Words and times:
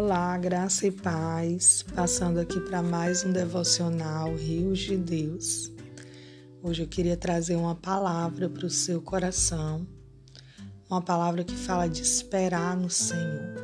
Olá, 0.00 0.38
graça 0.38 0.86
e 0.86 0.92
paz, 0.92 1.84
passando 1.92 2.38
aqui 2.38 2.60
para 2.60 2.80
mais 2.80 3.24
um 3.24 3.32
devocional 3.32 4.32
Rios 4.32 4.78
de 4.78 4.96
Deus. 4.96 5.72
Hoje 6.62 6.84
eu 6.84 6.86
queria 6.86 7.16
trazer 7.16 7.56
uma 7.56 7.74
palavra 7.74 8.48
para 8.48 8.64
o 8.64 8.70
seu 8.70 9.02
coração, 9.02 9.84
uma 10.88 11.02
palavra 11.02 11.42
que 11.42 11.56
fala 11.56 11.88
de 11.88 12.00
esperar 12.00 12.76
no 12.76 12.88
Senhor. 12.88 13.56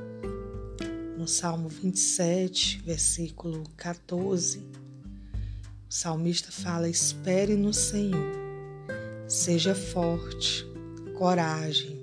No 1.16 1.28
Salmo 1.28 1.68
27, 1.68 2.82
versículo 2.84 3.62
14, 3.76 4.58
o 5.88 5.94
salmista 5.94 6.50
fala: 6.50 6.88
Espere 6.88 7.54
no 7.54 7.72
Senhor, 7.72 8.34
seja 9.28 9.72
forte, 9.72 10.66
coragem, 11.16 11.96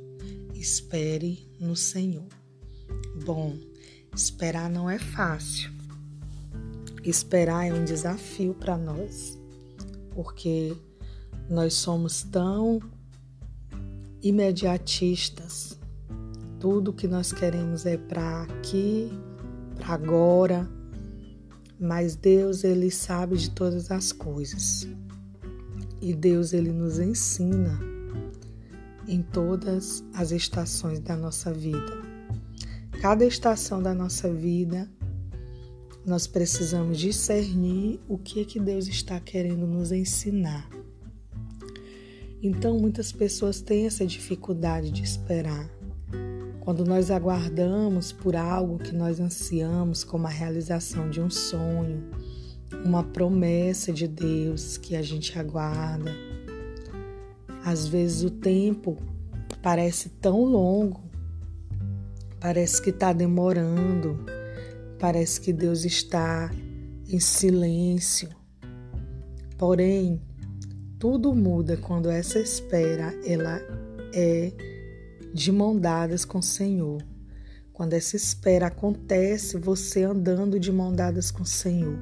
espere 0.55 1.52
no 1.59 1.75
Senhor. 1.75 2.29
Bom, 3.25 3.70
Esperar 4.13 4.70
não 4.70 4.89
é 4.89 4.99
fácil. 4.99 5.71
Esperar 7.03 7.65
é 7.65 7.73
um 7.73 7.85
desafio 7.85 8.53
para 8.53 8.77
nós, 8.77 9.39
porque 10.13 10.75
nós 11.49 11.73
somos 11.75 12.21
tão 12.21 12.79
imediatistas. 14.21 15.79
Tudo 16.59 16.93
que 16.93 17.07
nós 17.07 17.31
queremos 17.31 17.85
é 17.85 17.97
para 17.97 18.43
aqui, 18.43 19.09
para 19.75 19.93
agora. 19.93 20.69
Mas 21.80 22.16
Deus, 22.16 22.66
ele 22.66 22.91
sabe 22.91 23.38
de 23.38 23.49
todas 23.49 23.89
as 23.89 24.11
coisas. 24.11 24.85
E 26.02 26.13
Deus, 26.13 26.52
ele 26.52 26.71
nos 26.71 26.99
ensina 26.99 27.80
em 29.07 29.23
todas 29.23 30.03
as 30.14 30.31
estações 30.31 30.99
da 30.99 31.16
nossa 31.16 31.52
vida 31.53 32.11
cada 33.02 33.25
estação 33.25 33.81
da 33.81 33.95
nossa 33.95 34.31
vida, 34.31 34.88
nós 36.05 36.27
precisamos 36.27 36.99
discernir 36.99 37.99
o 38.08 38.16
que 38.16 38.41
é 38.41 38.45
que 38.45 38.59
Deus 38.59 38.88
está 38.88 39.19
querendo 39.19 39.66
nos 39.66 39.91
ensinar. 39.91 40.69
Então, 42.43 42.77
muitas 42.77 43.11
pessoas 43.11 43.59
têm 43.59 43.88
essa 43.88 44.05
dificuldade 44.05 44.91
de 44.91 45.02
esperar. 45.03 45.67
Quando 46.59 46.85
nós 46.85 47.09
aguardamos 47.09 48.11
por 48.11 48.35
algo 48.35 48.77
que 48.77 48.93
nós 48.93 49.19
ansiamos, 49.19 50.03
como 50.03 50.27
a 50.27 50.30
realização 50.30 51.09
de 51.09 51.19
um 51.19 51.30
sonho, 51.31 52.03
uma 52.86 53.03
promessa 53.03 53.91
de 53.91 54.08
Deus 54.08 54.77
que 54.77 54.95
a 54.95 55.02
gente 55.02 55.39
aguarda, 55.39 56.11
às 57.65 57.88
vezes 57.88 58.21
o 58.21 58.30
tempo 58.30 58.95
parece 59.59 60.08
tão 60.08 60.43
longo 60.43 61.11
Parece 62.42 62.81
que 62.81 62.89
está 62.89 63.14
demorando, 63.14 64.25
parece 64.97 65.39
que 65.39 65.53
Deus 65.53 65.86
está 65.86 66.52
em 67.08 67.20
silêncio. 67.20 68.30
Porém, 69.59 70.20
tudo 70.98 71.36
muda 71.36 71.78
quando 71.78 72.09
essa 72.09 72.39
espera 72.39 73.14
ela 73.23 73.61
é 74.11 74.52
de 75.31 75.52
mão 75.52 75.78
dadas 75.78 76.25
com 76.25 76.39
o 76.39 76.44
Senhor. 76.44 77.03
Quando 77.72 77.94
essa 77.94 78.16
espera 78.16 78.67
acontece, 78.67 79.59
você 79.59 80.03
andando 80.03 80.59
de 80.59 80.72
mão 80.72 80.92
dadas 80.92 81.30
com 81.30 81.44
o 81.44 81.45
Senhor. 81.45 82.00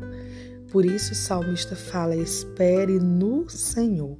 Por 0.72 0.86
isso 0.86 1.12
o 1.12 1.16
salmista 1.16 1.76
fala: 1.76 2.16
espere 2.16 2.98
no 2.98 3.50
Senhor. 3.50 4.18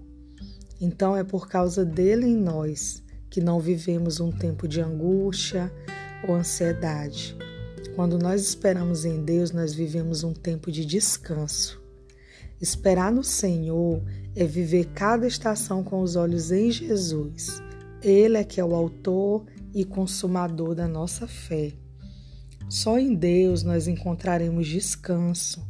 Então 0.82 1.16
é 1.16 1.24
por 1.24 1.48
causa 1.48 1.86
dele 1.86 2.26
em 2.26 2.36
nós 2.36 3.02
que 3.30 3.40
não 3.40 3.62
vivemos 3.62 4.20
um 4.20 4.32
tempo 4.32 4.68
de 4.68 4.82
angústia, 4.82 5.72
ou 6.28 6.36
ansiedade. 6.36 7.38
Quando 7.96 8.18
nós 8.18 8.42
esperamos 8.42 9.06
em 9.06 9.24
Deus, 9.24 9.52
nós 9.52 9.74
vivemos 9.74 10.24
um 10.24 10.34
tempo 10.34 10.72
de 10.72 10.86
descanso. 10.86 11.82
Esperar 12.62 13.12
no 13.12 13.24
Senhor 13.24 14.02
é 14.36 14.46
viver 14.46 14.86
cada 14.94 15.28
estação 15.28 15.84
com 15.84 16.02
os 16.02 16.16
olhos 16.16 16.52
em 16.52 16.72
Jesus. 16.72 17.62
Ele 18.02 18.38
é 18.38 18.44
que 18.44 18.60
é 18.60 18.66
o 18.66 18.76
autor 18.76 19.46
e 19.74 19.84
consumador 19.84 20.76
da 20.76 20.88
nossa 20.88 21.28
fé. 21.28 21.74
Só 22.70 23.00
em 23.00 23.16
Deus 23.16 23.64
nós 23.64 23.88
encontraremos 23.88 24.68
descanso 24.68 25.68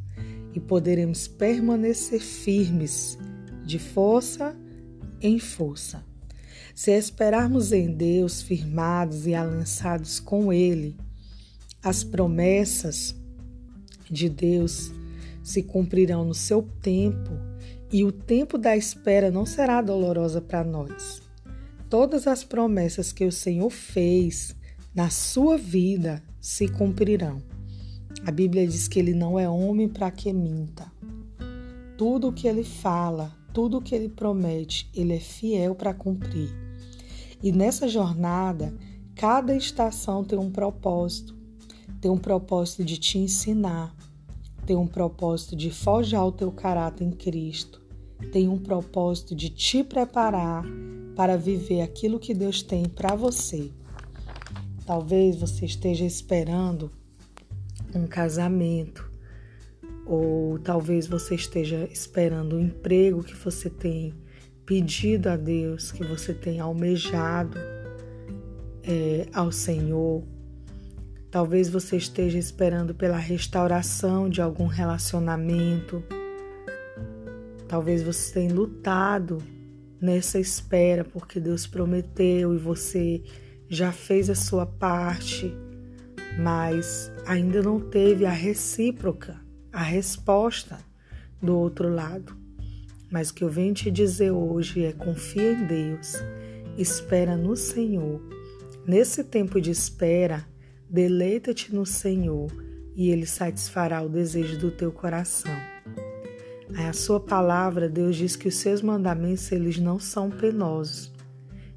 e 0.54 0.60
poderemos 0.60 1.28
permanecer 1.28 2.20
firmes, 2.20 3.18
de 3.66 3.80
força 3.80 4.56
em 5.22 5.40
força. 5.40 6.09
Se 6.80 6.92
esperarmos 6.92 7.74
em 7.74 7.92
Deus 7.92 8.42
firmados 8.42 9.28
e 9.28 9.36
alançados 9.36 10.18
com 10.18 10.54
Ele, 10.54 10.96
as 11.84 12.06
promessas 12.06 13.14
de 14.10 14.30
Deus 14.30 14.90
se 15.44 15.62
cumprirão 15.62 16.24
no 16.24 16.34
seu 16.34 16.62
tempo 16.82 17.32
e 17.92 18.06
o 18.06 18.14
tempo 18.14 18.58
da 18.58 18.78
espera 18.78 19.30
não 19.30 19.46
será 19.46 19.82
dolorosa 19.82 20.40
para 20.40 20.64
nós. 20.64 21.22
Todas 21.90 22.26
as 22.28 22.46
promessas 22.46 23.12
que 23.12 23.26
o 23.26 23.32
Senhor 23.32 23.70
fez 23.70 24.56
na 24.96 25.10
sua 25.10 25.58
vida 25.58 26.24
se 26.40 26.70
cumprirão. 26.70 27.44
A 28.26 28.32
Bíblia 28.32 28.66
diz 28.66 28.88
que 28.88 29.00
ele 29.00 29.14
não 29.14 29.38
é 29.38 29.50
homem 29.50 29.90
para 29.90 30.10
que 30.12 30.32
minta. 30.32 30.90
Tudo 31.98 32.30
o 32.30 32.34
que 32.34 32.48
ele 32.48 32.64
fala, 32.64 33.36
tudo 33.54 33.80
o 33.80 33.82
que 33.82 33.94
ele 33.94 34.08
promete, 34.08 34.90
ele 34.96 35.14
é 35.14 35.20
fiel 35.20 35.76
para 35.76 35.94
cumprir. 35.94 36.69
E 37.42 37.52
nessa 37.52 37.88
jornada, 37.88 38.74
cada 39.16 39.56
estação 39.56 40.24
tem 40.24 40.38
um 40.38 40.52
propósito. 40.52 41.40
Tem 42.02 42.10
um 42.10 42.18
propósito 42.18 42.84
de 42.84 42.98
te 42.98 43.18
ensinar, 43.18 43.94
tem 44.66 44.78
um 44.78 44.88
propósito 44.88 45.56
de 45.56 45.70
forjar 45.70 46.26
o 46.26 46.32
teu 46.32 46.50
caráter 46.50 47.04
em 47.04 47.12
Cristo, 47.12 47.82
tem 48.32 48.48
um 48.48 48.58
propósito 48.58 49.36
de 49.36 49.50
te 49.50 49.84
preparar 49.84 50.64
para 51.14 51.36
viver 51.36 51.82
aquilo 51.82 52.20
que 52.20 52.34
Deus 52.34 52.62
tem 52.62 52.86
para 52.86 53.16
você. 53.16 53.70
Talvez 54.86 55.36
você 55.36 55.66
esteja 55.66 56.06
esperando 56.06 56.90
um 57.94 58.08
casamento, 58.08 59.12
ou 60.06 60.58
talvez 60.60 61.06
você 61.06 61.36
esteja 61.36 61.88
esperando 61.92 62.54
o 62.54 62.56
um 62.58 62.62
emprego 62.62 63.24
que 63.24 63.36
você 63.36 63.70
tem 63.70 64.14
pedido 64.70 65.30
a 65.30 65.36
Deus, 65.36 65.92
que 65.92 66.04
você 66.04 66.32
tenha 66.32 66.62
almejado 66.62 67.58
é, 68.84 69.26
ao 69.34 69.52
Senhor. 69.52 70.24
Talvez 71.32 71.68
você 71.68 71.98
esteja 71.98 72.38
esperando 72.38 72.94
pela 72.94 73.18
restauração 73.18 74.30
de 74.30 74.44
algum 74.44 74.68
relacionamento. 74.68 76.04
Talvez 77.68 78.04
você 78.04 78.32
tenha 78.32 78.54
lutado 78.54 79.40
nessa 80.00 80.40
espera 80.40 81.04
porque 81.04 81.40
Deus 81.40 81.66
prometeu 81.66 82.54
e 82.54 82.60
você 82.60 83.24
já 83.68 83.92
fez 83.92 84.30
a 84.30 84.36
sua 84.36 84.68
parte, 84.68 85.52
mas 86.38 87.12
ainda 87.26 87.64
não 87.64 87.80
teve 87.80 88.24
a 88.24 88.32
recíproca, 88.32 89.36
a 89.74 89.82
resposta 89.82 90.78
do 91.42 91.58
outro 91.58 91.90
lado. 91.90 92.49
Mas 93.12 93.30
o 93.30 93.34
que 93.34 93.44
eu 93.44 93.50
venho 93.50 93.74
te 93.74 93.90
dizer 93.90 94.32
hoje 94.32 94.86
é: 94.86 94.92
confia 94.92 95.54
em 95.54 95.66
Deus, 95.66 96.14
espera 96.78 97.36
no 97.36 97.56
Senhor. 97.56 98.22
Nesse 98.86 99.24
tempo 99.24 99.60
de 99.60 99.72
espera, 99.72 100.46
deleita-te 100.90 101.74
no 101.74 101.86
Senhor 101.86 102.52
e 102.96 103.10
Ele 103.10 103.26
satisfará 103.26 104.02
o 104.02 104.10
desejo 104.10 104.58
do 104.58 104.72
teu 104.72 104.92
coração. 104.92 105.56
A 106.78 106.94
sua 106.94 107.20
palavra, 107.20 107.90
Deus 107.90 108.16
diz 108.16 108.36
que 108.36 108.48
os 108.48 108.56
seus 108.56 108.82
mandamentos 108.82 109.52
eles 109.52 109.80
não 109.80 110.00
são 110.00 110.30
penosos. 110.30 111.12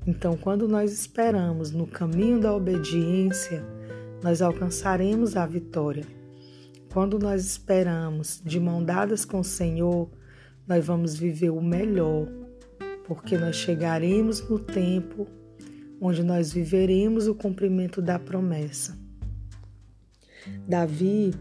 Então, 0.07 0.37
quando 0.37 0.69
nós 0.69 0.93
esperamos 0.93 1.71
no 1.71 1.87
caminho 1.87 2.41
da 2.41 2.55
obediência, 2.55 3.65
nós 4.23 4.43
alcançaremos 4.43 5.37
a 5.37 5.47
vitória. 5.47 6.05
Quando 6.93 7.19
nós 7.19 7.45
esperamos 7.45 8.43
de 8.45 8.61
mão 8.61 8.85
dadas 8.85 9.25
com 9.25 9.41
o 9.41 9.45
Senhor, 9.45 10.11
nós 10.67 10.85
vamos 10.85 11.15
viver 11.17 11.51
o 11.51 11.61
melhor, 11.61 12.29
porque 13.07 13.37
nós 13.37 13.57
chegaremos 13.57 14.49
no 14.49 14.59
tempo 14.59 15.27
onde 16.01 16.23
nós 16.23 16.53
viveremos 16.53 17.29
o 17.29 17.35
cumprimento 17.35 18.03
da 18.03 18.19
promessa. 18.19 18.99
Davi, 20.67 21.33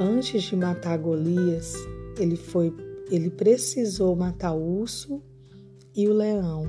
antes 0.00 0.42
de 0.42 0.56
matar 0.56 0.98
Golias, 0.98 1.74
ele 2.18 2.36
foi, 2.36 2.74
ele 3.10 3.30
precisou 3.30 4.16
matar 4.16 4.52
o 4.52 4.80
urso 4.80 5.22
e 5.94 6.08
o 6.08 6.12
leão. 6.12 6.66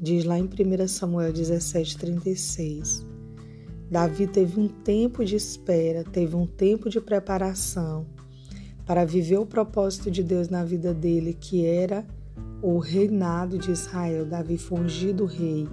Diz 0.00 0.24
lá 0.24 0.38
em 0.38 0.44
1 0.44 0.86
Samuel 0.86 1.32
17:36. 1.32 3.04
Davi 3.90 4.26
teve 4.26 4.60
um 4.60 4.68
tempo 4.68 5.24
de 5.24 5.34
espera, 5.34 6.04
teve 6.04 6.36
um 6.36 6.46
tempo 6.46 6.88
de 6.88 7.00
preparação 7.00 8.06
para 8.88 9.04
viver 9.04 9.36
o 9.36 9.44
propósito 9.44 10.10
de 10.10 10.24
Deus 10.24 10.48
na 10.48 10.64
vida 10.64 10.94
dele, 10.94 11.36
que 11.38 11.62
era 11.66 12.06
o 12.62 12.78
reinado 12.78 13.58
de 13.58 13.70
Israel. 13.70 14.24
Davi 14.24 14.56
foi 14.56 14.80
ungido 14.80 15.26
rei. 15.26 15.68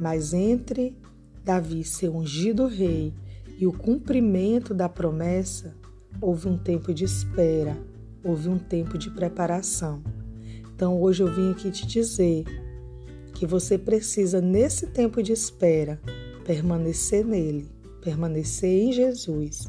Mas 0.00 0.32
entre 0.32 0.96
Davi 1.44 1.82
ser 1.82 2.10
ungido 2.10 2.68
rei 2.68 3.12
e 3.58 3.66
o 3.66 3.72
cumprimento 3.72 4.72
da 4.72 4.88
promessa, 4.88 5.74
houve 6.20 6.46
um 6.46 6.56
tempo 6.56 6.94
de 6.94 7.02
espera, 7.02 7.76
houve 8.22 8.48
um 8.48 8.58
tempo 8.58 8.96
de 8.96 9.10
preparação. 9.10 10.00
Então 10.72 11.02
hoje 11.02 11.20
eu 11.20 11.34
vim 11.34 11.50
aqui 11.50 11.68
te 11.68 11.84
dizer 11.84 12.44
que 13.34 13.44
você 13.44 13.76
precisa, 13.76 14.40
nesse 14.40 14.86
tempo 14.86 15.20
de 15.20 15.32
espera, 15.32 16.00
permanecer 16.44 17.24
nele, 17.24 17.68
permanecer 18.00 18.70
em 18.70 18.92
Jesus. 18.92 19.68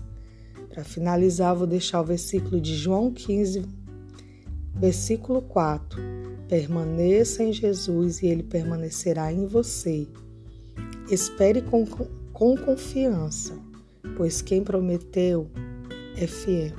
Para 0.76 0.84
finalizar, 0.84 1.56
vou 1.56 1.66
deixar 1.66 2.02
o 2.02 2.04
versículo 2.04 2.60
de 2.60 2.76
João 2.76 3.10
15, 3.10 3.64
versículo 4.76 5.42
4. 5.42 6.02
Permaneça 6.50 7.44
em 7.44 7.54
Jesus 7.54 8.22
e 8.22 8.28
ele 8.28 8.44
permanecerá 8.44 9.32
em 9.32 9.46
você. 9.46 10.06
Espere 11.10 11.62
com, 11.62 11.86
com 11.86 12.58
confiança, 12.58 13.58
pois 14.18 14.42
quem 14.42 14.66
prometeu 14.66 15.50
é 16.18 16.28
fiel. 16.28 16.76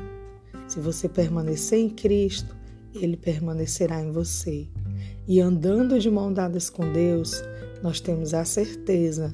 Se 0.68 0.78
você 0.78 1.08
permanecer 1.08 1.78
em 1.78 1.88
Cristo, 1.88 2.54
ele 2.94 3.16
permanecerá 3.16 4.02
em 4.02 4.12
você. 4.12 4.68
E 5.26 5.40
andando 5.40 5.98
de 5.98 6.10
mão 6.10 6.30
dadas 6.30 6.68
com 6.68 6.92
Deus, 6.92 7.42
nós 7.82 7.98
temos 7.98 8.34
a 8.34 8.44
certeza 8.44 9.32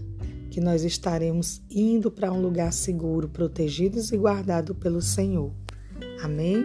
que 0.53 0.61
nós 0.61 0.85
estaremos 0.85 1.63
indo 1.71 2.11
para 2.11 2.31
um 2.31 2.39
lugar 2.39 2.71
seguro, 2.75 3.27
protegidos 3.27 4.13
e 4.13 4.19
guardados 4.19 4.77
pelo 4.77 5.01
Senhor. 5.01 5.51
Amém? 6.23 6.63